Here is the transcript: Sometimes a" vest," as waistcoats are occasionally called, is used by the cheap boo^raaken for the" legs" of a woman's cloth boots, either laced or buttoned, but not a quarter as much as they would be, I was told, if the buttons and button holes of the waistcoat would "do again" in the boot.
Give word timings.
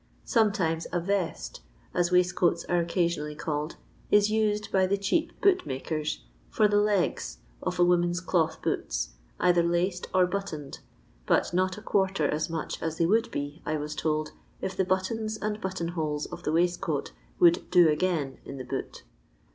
Sometimes 0.25 0.87
a" 0.91 0.99
vest," 1.13 1.61
as 1.93 2.11
waistcoats 2.11 2.65
are 2.65 2.79
occasionally 2.79 3.35
called, 3.35 3.75
is 4.09 4.31
used 4.31 4.71
by 4.71 4.87
the 4.87 4.97
cheap 4.97 5.31
boo^raaken 5.41 6.17
for 6.49 6.67
the" 6.67 6.81
legs" 6.91 7.37
of 7.61 7.77
a 7.79 7.83
woman's 7.83 8.19
cloth 8.19 8.63
boots, 8.63 9.09
either 9.39 9.61
laced 9.61 10.07
or 10.11 10.25
buttoned, 10.25 10.79
but 11.27 11.53
not 11.53 11.77
a 11.77 11.83
quarter 11.83 12.25
as 12.27 12.49
much 12.49 12.81
as 12.81 12.97
they 12.97 13.05
would 13.05 13.29
be, 13.29 13.61
I 13.63 13.77
was 13.77 13.93
told, 13.93 14.31
if 14.59 14.75
the 14.75 14.85
buttons 14.85 15.37
and 15.37 15.61
button 15.61 15.89
holes 15.89 16.25
of 16.25 16.41
the 16.41 16.51
waistcoat 16.51 17.11
would 17.39 17.69
"do 17.69 17.87
again" 17.87 18.39
in 18.43 18.57
the 18.57 18.65
boot. 18.65 19.03